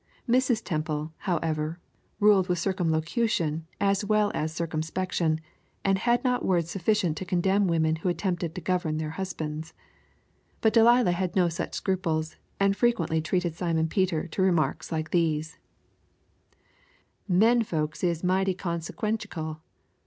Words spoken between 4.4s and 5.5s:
circumspection,